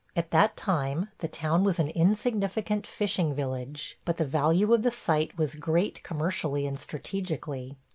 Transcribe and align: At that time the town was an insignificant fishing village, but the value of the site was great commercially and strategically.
At 0.15 0.31
that 0.31 0.57
time 0.57 1.09
the 1.19 1.27
town 1.27 1.63
was 1.63 1.77
an 1.77 1.89
insignificant 1.91 2.87
fishing 2.87 3.35
village, 3.35 3.99
but 4.03 4.15
the 4.15 4.25
value 4.25 4.73
of 4.73 4.81
the 4.81 4.89
site 4.89 5.37
was 5.37 5.53
great 5.53 6.01
commercially 6.01 6.65
and 6.65 6.79
strategically. 6.79 7.77